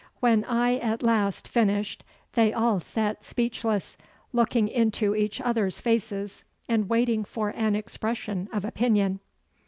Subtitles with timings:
[0.19, 2.03] When I at last finished
[2.33, 3.97] they all sat speechless,
[4.33, 9.19] looking into each other's faces and waiting for an expression of opinion.